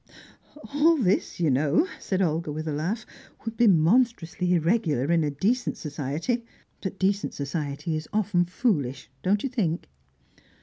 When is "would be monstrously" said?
3.45-4.55